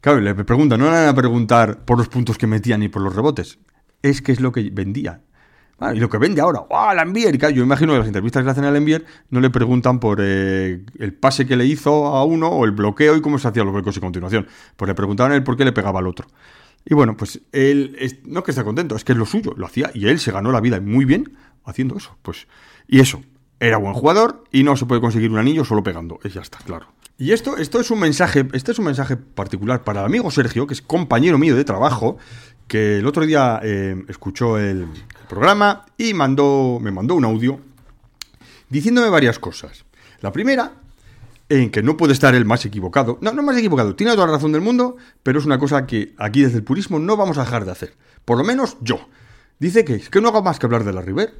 [0.00, 3.02] claro, le preguntan, no le van a preguntar por los puntos que metían ni por
[3.02, 3.58] los rebotes.
[4.02, 5.20] Es que es lo que vendía.
[5.94, 7.36] y lo que vende ahora, ¡ah, Lambier!
[7.52, 10.84] yo imagino que las entrevistas que le hacen a Lambier no le preguntan por eh,
[10.98, 13.74] el pase que le hizo a uno o el bloqueo y cómo se hacían los
[13.74, 14.46] bloqueos a continuación.
[14.76, 16.26] Pues le preguntaban él por qué le pegaba al otro.
[16.84, 19.90] Y bueno, pues él, no que esté contento, es que es lo suyo, lo hacía
[19.94, 21.32] y él se ganó la vida muy bien
[21.64, 22.16] haciendo eso.
[22.22, 22.46] Pues,
[22.88, 23.22] y eso,
[23.60, 26.86] era buen jugador y no se puede conseguir un anillo solo pegando, ya está, claro.
[27.18, 30.66] Y esto, esto es un mensaje, este es un mensaje particular para el amigo Sergio,
[30.66, 32.18] que es compañero mío de trabajo,
[32.66, 34.88] que el otro día eh, escuchó el,
[35.28, 37.58] programa y mandó, me mandó un audio
[38.68, 39.84] diciéndome varias cosas.
[40.20, 40.72] La primera
[41.48, 43.18] en que no puede estar el más equivocado.
[43.20, 46.14] No, no más equivocado, tiene toda la razón del mundo, pero es una cosa que
[46.18, 47.94] aquí desde el purismo no vamos a dejar de hacer.
[48.24, 49.08] Por lo menos yo.
[49.58, 51.32] Dice que es que no hago más que hablar de la River.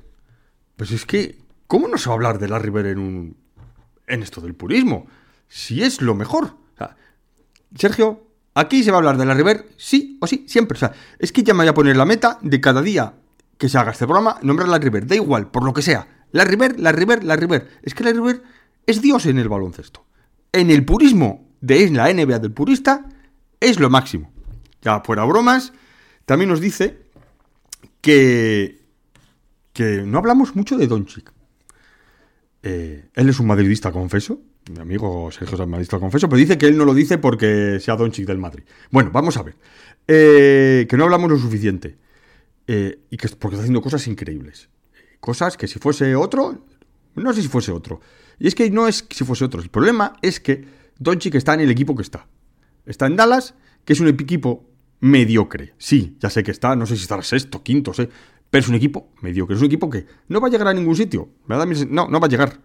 [0.77, 3.37] Pues es que, ¿cómo no se va a hablar de la River en un.
[4.07, 5.07] en esto del purismo?
[5.49, 6.57] Si es lo mejor.
[7.75, 10.77] Sergio, aquí se va a hablar de la River, sí o sí, siempre.
[10.77, 13.15] O sea, es que ya me voy a poner la meta de cada día
[13.57, 15.07] que se haga este programa, nombrar la River.
[15.07, 16.07] Da igual, por lo que sea.
[16.33, 17.71] La River, la River, la River.
[17.83, 18.43] Es que la River
[18.87, 20.05] es Dios en el baloncesto.
[20.53, 23.07] En el purismo de la NBA del purista
[23.61, 24.33] es lo máximo.
[24.83, 25.73] Ya fuera bromas,
[26.27, 26.99] también nos dice
[28.01, 28.82] que,
[29.73, 31.33] que no hablamos mucho de Doncic.
[32.63, 34.41] Eh, él es un madridista, confeso.
[34.71, 37.97] Mi amigo Sergio es madridista, confeso, pero dice que él no lo dice porque sea
[37.97, 38.63] Doncic del Madrid.
[38.91, 39.57] Bueno, vamos a ver.
[40.07, 41.97] Eh, que no hablamos lo suficiente.
[42.67, 44.69] Eh, y que porque está haciendo cosas increíbles.
[45.19, 46.65] Cosas que si fuese otro,
[47.17, 48.01] no sé si fuese otro.
[48.39, 49.61] Y es que no es si fuese otro.
[49.61, 50.65] El problema es que
[50.99, 52.29] Doncic está en el equipo que está.
[52.87, 53.55] Está en Dallas,
[53.85, 54.69] que es un equipo
[55.01, 55.75] mediocre.
[55.79, 58.09] Sí, ya sé que está, no sé si estará sexto, quinto, sé.
[58.53, 59.57] Pero es un equipo mediocre.
[59.57, 61.31] Es un equipo que no va a llegar a ningún sitio.
[61.49, 62.61] No, no va a llegar.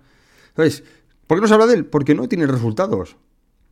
[0.54, 0.84] ¿Sabes?
[1.26, 1.86] ¿Por qué no se habla de él?
[1.86, 3.16] Porque no tiene resultados.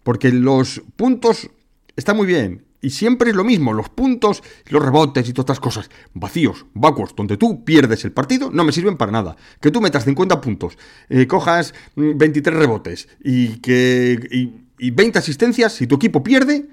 [0.01, 1.49] Porque los puntos
[1.97, 2.63] están muy bien.
[2.79, 7.13] Y siempre es lo mismo, los puntos, los rebotes y todas estas cosas vacíos, vacuos,
[7.17, 9.35] donde tú pierdes el partido, no me sirven para nada.
[9.59, 10.77] Que tú metas 50 puntos,
[11.09, 16.69] eh, cojas 23 mm, rebotes y, que, y, 20 asistencias, si tu equipo pierde,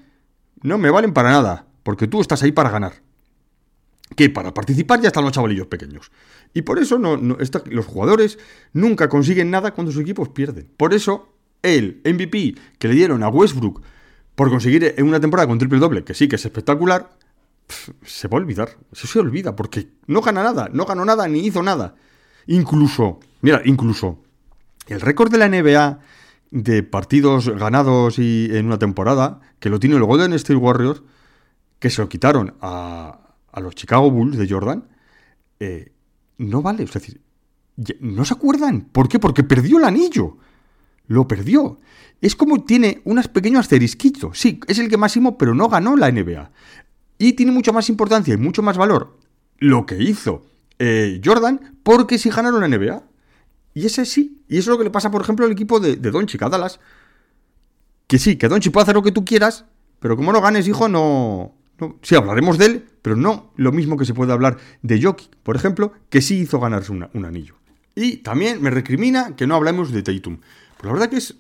[0.62, 2.92] no me valen para nada, porque tú estás ahí para ganar.
[4.16, 6.11] Que para participar ya están los chavalillos pequeños.
[6.55, 8.38] Y por eso no, los jugadores
[8.72, 10.68] nunca consiguen nada cuando sus equipos pierden.
[10.77, 11.29] Por eso
[11.62, 13.83] el MVP que le dieron a Westbrook
[14.35, 17.11] por conseguir en una temporada con triple doble, que sí que es espectacular,
[18.05, 18.77] se va a olvidar.
[18.92, 21.94] Se olvida, porque no gana nada, no ganó nada ni hizo nada.
[22.46, 24.18] Incluso, mira, incluso
[24.88, 26.01] el récord de la NBA
[26.51, 31.03] de partidos ganados y en una temporada, que lo tiene el Golden State Warriors,
[31.79, 33.20] que se lo quitaron a,
[33.52, 34.88] a los Chicago Bulls de Jordan,
[35.60, 35.92] eh,
[36.38, 36.82] no vale.
[36.82, 37.20] Es decir,
[38.00, 38.82] no se acuerdan.
[38.92, 39.18] ¿Por qué?
[39.18, 40.38] Porque perdió el anillo.
[41.06, 41.78] Lo perdió.
[42.20, 44.38] Es como tiene unos pequeños asterisquitos.
[44.38, 46.50] Sí, es el que máximo, pero no ganó la NBA.
[47.18, 49.18] Y tiene mucha más importancia y mucho más valor
[49.58, 50.44] lo que hizo
[50.78, 53.02] eh, Jordan, porque sí ganaron la NBA.
[53.74, 54.42] Y ese sí.
[54.48, 56.48] Y eso es lo que le pasa, por ejemplo, al equipo de, de Doncic a
[56.48, 56.80] Dallas.
[58.06, 59.64] Que sí, que Doncic puede hacer lo que tú quieras,
[60.00, 61.54] pero como no ganes, hijo, no,
[62.02, 65.56] Sí, hablaremos de él, pero no lo mismo que se puede hablar de Jokic, por
[65.56, 67.56] ejemplo, que sí hizo ganarse un anillo.
[67.94, 70.38] Y también me recrimina que no hablemos de Tatum.
[70.76, 71.37] Pues la verdad que es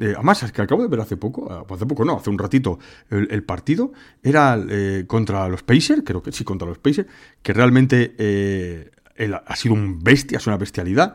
[0.00, 2.38] eh, además, es que acabo de ver hace poco, ah, hace poco no, hace un
[2.38, 2.78] ratito,
[3.10, 3.92] el, partido
[4.22, 7.08] era eh, contra los Pacers, creo que sí, contra los Pacers,
[7.42, 11.14] que realmente eh, él ha sido un bestia, es una bestialidad,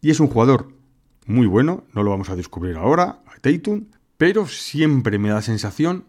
[0.00, 0.68] y es un jugador
[1.26, 3.32] muy bueno, no lo vamos a descubrir ahora, a
[4.16, 6.04] pero siempre me da sensación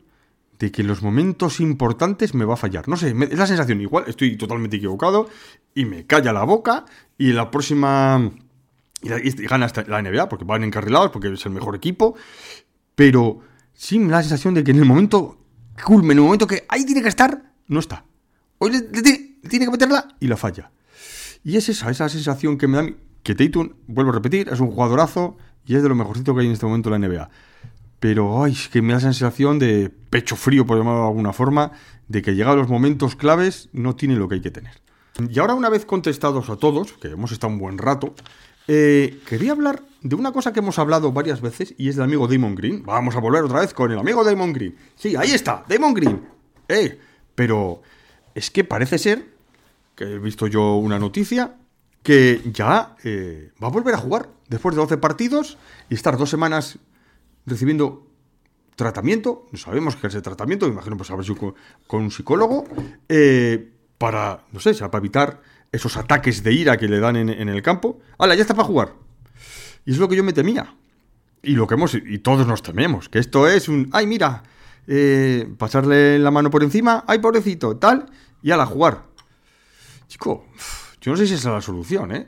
[0.63, 2.87] de que en los momentos importantes me va a fallar.
[2.87, 5.27] No sé, es la sensación, igual estoy totalmente equivocado,
[5.75, 6.85] y me calla la boca,
[7.17, 8.31] y la próxima
[9.01, 9.09] y,
[9.45, 12.15] gana la NBA porque van encarrilados, porque es el mejor equipo.
[12.95, 13.41] Pero
[13.73, 15.37] sí la sensación de que en el momento
[15.83, 18.05] culme, en el momento que ahí tiene que estar, no está.
[18.59, 20.71] Hoy le, tiene que meterla y la falla.
[21.43, 22.89] Y es esa, esa sensación que me da
[23.21, 26.47] que Tatum, vuelvo a repetir, es un jugadorazo y es de lo mejorcito que hay
[26.47, 27.29] en este momento en la NBA.
[28.03, 31.31] Pero, ay, es que me da la sensación de pecho frío, por llamarlo de alguna
[31.31, 31.71] forma,
[32.09, 34.73] de que llegado los momentos claves no tiene lo que hay que tener.
[35.29, 38.13] Y ahora, una vez contestados a todos, que hemos estado un buen rato,
[38.67, 42.27] eh, quería hablar de una cosa que hemos hablado varias veces y es del amigo
[42.27, 42.83] Damon Green.
[42.83, 44.75] Vamos a volver otra vez con el amigo Damon Green.
[44.97, 46.27] Sí, ahí está, Damon Green.
[46.67, 46.99] Eh,
[47.35, 47.83] pero
[48.35, 49.29] es que parece ser,
[49.95, 51.55] que he visto yo una noticia,
[52.03, 55.57] que ya eh, va a volver a jugar después de 12 partidos
[55.89, 56.79] y estar dos semanas
[57.45, 58.07] recibiendo
[58.75, 61.53] tratamiento, no sabemos qué es el tratamiento, me imagino pues a ver si con,
[61.89, 62.65] un psicólogo,
[63.07, 67.61] eh, para, no sé, para evitar esos ataques de ira que le dan en, el
[67.61, 67.99] campo.
[68.17, 68.93] ¡Hala, ya está para jugar!
[69.85, 70.75] Y es lo que yo me temía.
[71.41, 74.43] Y lo que hemos, y todos nos tememos, que esto es un, ¡ay, mira!
[74.85, 77.77] Eh, pasarle la mano por encima, ¡ay, pobrecito!
[77.77, 78.05] Tal,
[78.41, 79.03] y a la jugar.
[80.07, 80.45] Chico,
[81.01, 82.27] yo no sé si esa es la solución, ¿eh?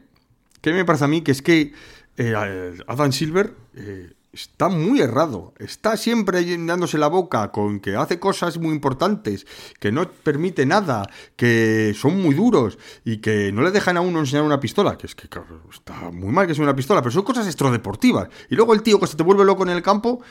[0.60, 1.22] ¿Qué me parece a mí?
[1.22, 1.74] Que es que
[2.18, 5.54] eh, Adam Silver eh, está muy errado.
[5.58, 9.48] Está siempre llenándose la boca con que hace cosas muy importantes,
[9.80, 14.20] que no permite nada, que son muy duros y que no le dejan a uno
[14.20, 14.98] enseñar una pistola.
[14.98, 15.30] Que es que
[15.74, 18.30] está muy mal que sea una pistola, pero son cosas extradeportivas.
[18.50, 20.22] Y luego el tío que se te vuelve loco en el campo,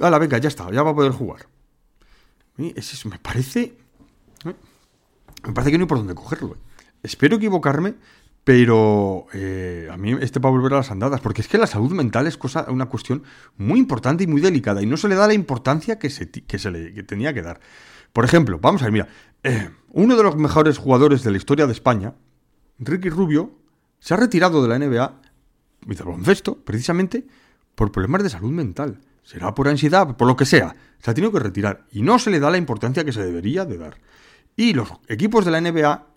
[0.00, 1.46] a la venga, ya está, ya va a poder jugar.
[2.56, 3.76] Eso me parece.
[4.44, 4.54] ¿eh?
[5.44, 6.56] Me parece que no hay por dónde cogerlo.
[7.02, 7.94] Espero equivocarme,
[8.48, 11.66] pero eh, a mí este va a volver a las andadas, porque es que la
[11.66, 13.22] salud mental es cosa, una cuestión
[13.58, 16.70] muy importante y muy delicada, y no se le da la importancia que se, se
[16.70, 17.60] le tenía que dar.
[18.10, 19.08] Por ejemplo, vamos a ver, mira,
[19.42, 22.14] eh, uno de los mejores jugadores de la historia de España,
[22.78, 23.52] Ricky Rubio,
[23.98, 25.20] se ha retirado de la NBA,
[25.84, 27.26] de baloncesto, precisamente
[27.74, 28.98] por problemas de salud mental.
[29.24, 30.74] Será por ansiedad, por lo que sea.
[31.00, 33.66] Se ha tenido que retirar y no se le da la importancia que se debería
[33.66, 33.98] de dar.
[34.56, 36.07] Y los equipos de la NBA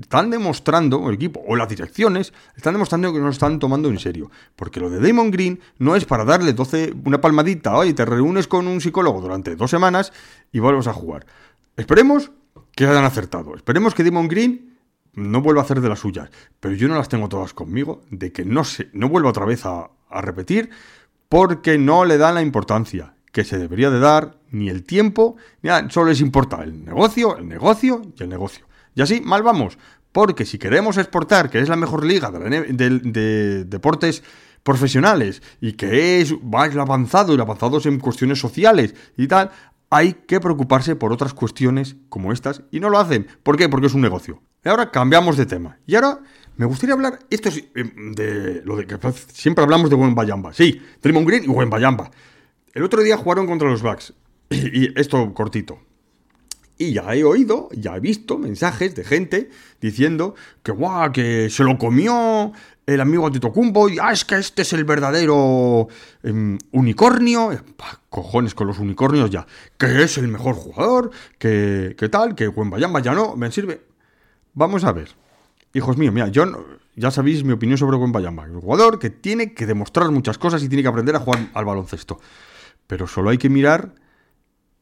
[0.00, 3.98] están demostrando, el equipo o las direcciones, están demostrando que no lo están tomando en
[3.98, 4.30] serio.
[4.56, 8.46] Porque lo de Damon Green no es para darle 12, una palmadita, oye, te reúnes
[8.46, 10.12] con un psicólogo durante dos semanas
[10.50, 11.26] y vuelves a jugar.
[11.76, 12.30] Esperemos
[12.74, 13.54] que hayan acertado.
[13.54, 14.78] Esperemos que Damon Green
[15.14, 16.30] no vuelva a hacer de las suyas.
[16.60, 19.66] Pero yo no las tengo todas conmigo, de que no, se, no vuelva otra vez
[19.66, 20.70] a, a repetir,
[21.28, 25.68] porque no le dan la importancia que se debería de dar, ni el tiempo, ni
[25.68, 28.66] nada, solo les importa el negocio, el negocio y el negocio.
[28.94, 29.78] Y así, mal vamos.
[30.12, 34.22] Porque si queremos exportar, que es la mejor liga de, deportes
[34.62, 39.50] profesionales y que es más avanzado y avanzados en cuestiones sociales y tal,
[39.88, 43.26] hay que preocuparse por otras cuestiones como estas y no lo hacen.
[43.42, 43.68] ¿Por qué?
[43.68, 44.42] Porque es un negocio.
[44.64, 45.78] Y ahora cambiamos de tema.
[45.86, 46.20] Y ahora
[46.56, 48.98] me gustaría hablar, esto es eh, de lo de que
[49.32, 50.52] siempre hablamos de Buen Bayamba.
[50.52, 52.10] Sí, Draymond Green y Buen Bayamba.
[52.74, 54.14] El otro día jugaron contra los Bucks.
[54.50, 55.78] Y esto cortito.
[56.82, 61.62] Y ya he oído, ya he visto mensajes de gente diciendo que guau, que se
[61.62, 62.50] lo comió
[62.86, 65.86] el amigo Antetokounmpo y ah, es que este es el verdadero
[66.24, 67.50] em, unicornio.
[68.10, 69.46] cojones con los unicornios ya.
[69.78, 73.82] Que es el mejor jugador, que, tal, que Bayamba ya no, me sirve.
[74.54, 75.10] Vamos a ver.
[75.74, 76.44] Hijos míos, mira, yo
[76.96, 78.42] ya sabéis mi opinión sobre Bayamba.
[78.42, 81.64] Un jugador que tiene que demostrar muchas cosas y tiene que aprender a jugar al
[81.64, 82.18] baloncesto.
[82.88, 83.94] Pero solo hay que mirar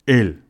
[0.06, 0.44] él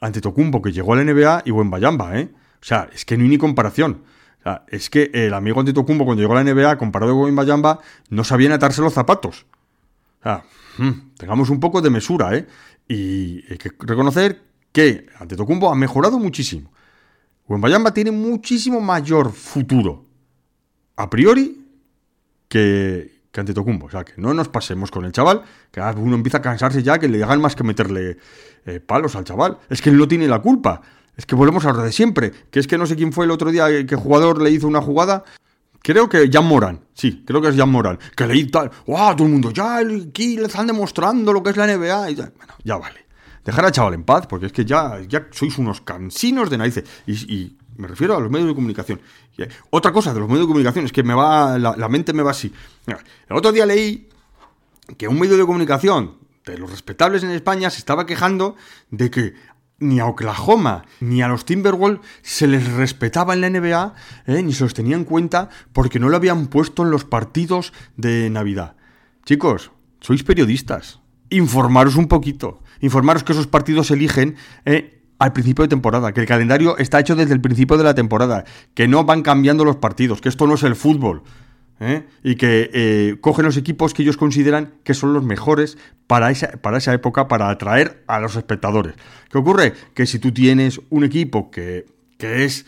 [0.00, 2.30] ante Tocumbo, que llegó a la NBA, y buen Bayamba, ¿eh?
[2.60, 4.02] O sea, es que no hay ni comparación.
[4.40, 7.34] O sea, es que el amigo ante Tocumbo, cuando llegó a la NBA, comparado con
[7.34, 7.80] Bayamba,
[8.10, 9.46] no sabían atarse los zapatos.
[10.20, 10.44] O sea,
[10.78, 12.46] hmm, tengamos un poco de mesura, ¿eh?
[12.88, 16.70] Y hay que reconocer que ante Tocumbo ha mejorado muchísimo.
[17.48, 20.04] Bayamba tiene muchísimo mayor futuro,
[20.96, 21.64] a priori,
[22.48, 23.86] que, que ante Tocumbo.
[23.86, 26.98] O sea, que no nos pasemos con el chaval, que uno empieza a cansarse ya,
[26.98, 28.16] que le hagan más que meterle
[28.64, 29.58] eh, palos al chaval.
[29.68, 30.80] Es que él no tiene la culpa.
[31.14, 32.32] Es que volvemos a lo de siempre.
[32.50, 34.80] Que es que no sé quién fue el otro día que jugador le hizo una
[34.80, 35.22] jugada.
[35.82, 39.14] Creo que Jan Moran, sí, creo que es Jan Moran, que le tal, ¡wow!
[39.14, 42.10] Todo el mundo, ya aquí le están demostrando lo que es la NBA.
[42.10, 43.06] Ya, bueno, ya vale.
[43.44, 46.84] Dejar al chaval en paz, porque es que ya, ya sois unos cansinos de narices.
[47.06, 49.00] y me refiero a los medios de comunicación.
[49.38, 52.22] Eh, otra cosa de los medios de comunicación es que me va, la, mente me
[52.22, 52.52] va así.
[52.86, 54.08] El otro día leí
[54.98, 58.56] que un medio de comunicación de los respetables en España se estaba quejando
[58.90, 59.34] de que
[59.78, 63.94] ni a Oklahoma ni a los Timberwolves se les respetaba en la NBA,
[64.26, 67.72] eh, ni se los tenía en cuenta porque no lo habían puesto en los partidos
[67.96, 68.76] de Navidad.
[69.24, 71.00] Chicos, sois periodistas.
[71.30, 72.62] Informaros un poquito.
[72.80, 77.16] Informaros que esos partidos eligen eh, al principio de temporada, que el calendario está hecho
[77.16, 80.54] desde el principio de la temporada, que no van cambiando los partidos, que esto no
[80.54, 81.22] es el fútbol.
[81.80, 82.06] ¿eh?
[82.22, 85.76] y que eh, cogen los equipos que ellos consideran que son los mejores
[86.06, 88.94] para esa, para esa época, para atraer a los espectadores.
[89.30, 89.74] ¿Qué ocurre?
[89.94, 91.86] Que si tú tienes un equipo que,
[92.18, 92.66] que es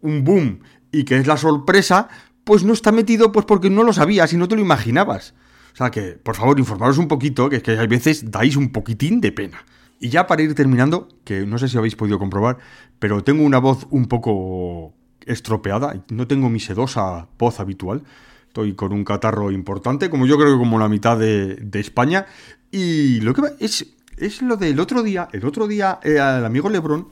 [0.00, 2.08] un boom y que es la sorpresa,
[2.44, 5.34] pues no está metido pues porque no lo sabías y no te lo imaginabas.
[5.72, 8.72] O sea que, por favor, informaros un poquito, que es que hay veces dais un
[8.72, 9.64] poquitín de pena.
[10.02, 12.58] Y ya para ir terminando, que no sé si habéis podido comprobar,
[12.98, 14.92] pero tengo una voz un poco
[15.24, 18.02] estropeada, no tengo mi sedosa voz habitual,
[18.48, 22.26] estoy con un catarro importante, como yo creo que como la mitad de, España,
[22.72, 26.68] y lo que es, es lo del otro día, el otro día eh, al amigo
[26.68, 27.06] Lebron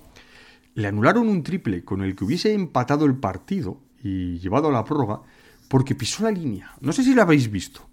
[0.74, 4.82] le anularon un triple con el que hubiese empatado el partido y llevado a la
[4.82, 5.20] prórroga
[5.68, 6.72] porque pisó la línea.
[6.80, 7.88] No sé si la habéis visto.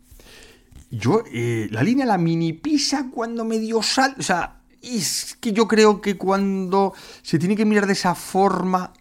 [0.89, 4.15] Yo, eh, la línea la mini pisa cuando medio sal.
[4.17, 8.93] O sea, es que yo creo que cuando se tiene que mirar de esa forma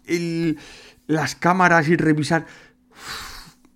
[1.07, 2.47] las cámaras y revisar.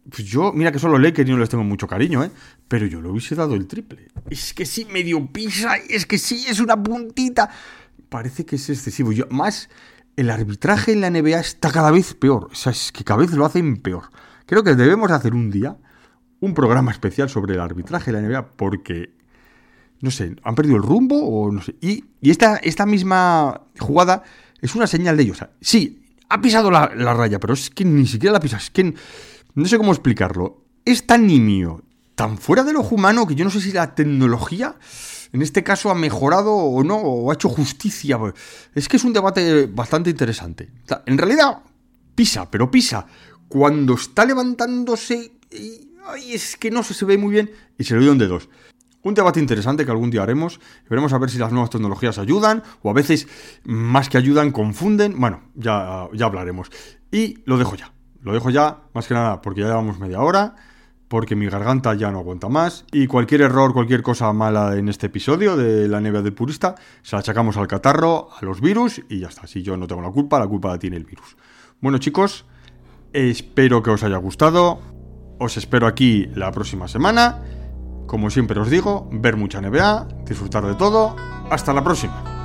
[0.08, 2.30] Pues yo, mira que solo que y no les tengo mucho cariño, ¿eh?
[2.66, 4.08] Pero yo le hubiese dado el triple.
[4.28, 7.50] Es que sí, medio pisa, es que sí, es una puntita.
[8.08, 9.12] Parece que es excesivo.
[9.12, 9.68] Yo, más,
[10.16, 12.48] el arbitraje en la NBA está cada vez peor.
[12.50, 14.10] O sea, es que cada vez lo hacen peor.
[14.46, 15.76] Creo que debemos hacer un día
[16.40, 19.14] un programa especial sobre el arbitraje de la NBA porque,
[20.00, 21.76] no sé, han perdido el rumbo o no sé.
[21.80, 24.22] Y, esta, esta misma jugada
[24.60, 25.38] es una señal de ellos.
[25.60, 25.96] sí,
[26.28, 28.56] ha pisado la, raya, pero es que ni siquiera la pisa.
[28.56, 28.94] Es que
[29.54, 30.64] no sé cómo explicarlo.
[30.84, 31.82] Es tan nimio,
[32.14, 34.76] tan fuera de lo humano que yo no sé si la tecnología
[35.32, 38.18] en este caso ha mejorado o no, o ha hecho justicia.
[38.74, 40.70] Es que es un debate bastante interesante.
[41.06, 41.62] en realidad,
[42.14, 43.06] pisa, pero pisa.
[43.48, 45.32] Cuando está levantándose
[46.06, 48.48] ay, es que no se ve muy bien y se lo dio de dos.
[49.02, 50.60] Un debate interesante que algún día haremos.
[50.88, 53.28] Veremos a ver si las nuevas tecnologías ayudan o a veces
[53.64, 55.18] más que ayudan confunden.
[55.18, 56.70] Bueno, ya, ya hablaremos.
[57.10, 57.92] Y lo dejo ya.
[58.22, 60.54] Lo dejo ya, más que nada porque ya llevamos media hora,
[61.08, 65.06] porque mi garganta ya no aguanta más y cualquier error, cualquier cosa mala en este
[65.06, 69.20] episodio de la nieve del purista, se la achacamos al catarro, a los virus y
[69.20, 69.46] ya está.
[69.46, 71.36] Si yo no tengo la culpa, la culpa la tiene el virus.
[71.80, 72.44] Bueno chicos,
[73.14, 74.80] espero que os haya gustado.
[75.38, 77.59] Os espero aquí la próxima semana.
[78.10, 81.14] Como siempre os digo, ver mucha NBA, disfrutar de todo.
[81.48, 82.39] Hasta la próxima.